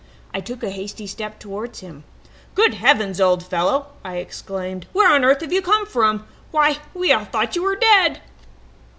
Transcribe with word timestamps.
I 0.33 0.39
took 0.39 0.63
a 0.63 0.71
hasty 0.71 1.05
step 1.05 1.37
towards 1.37 1.81
him. 1.81 2.05
"'Good 2.55 2.73
heavens, 2.73 3.21
old 3.21 3.43
fellow!' 3.45 3.91
I 4.03 4.15
exclaimed. 4.15 4.87
'Where 4.93 5.07
on 5.13 5.23
earth 5.23 5.41
have 5.41 5.53
you 5.53 5.61
come 5.61 5.85
from? 5.85 6.25
Why, 6.49 6.77
we 6.95 7.11
all 7.13 7.25
thought 7.25 7.55
you 7.55 7.61
were 7.61 7.75
dead!' 7.75 8.19